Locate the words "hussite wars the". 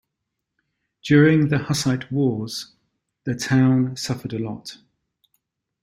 1.59-3.35